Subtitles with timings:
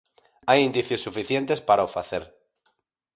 [0.49, 2.23] Hai indicios suficientes para o facer.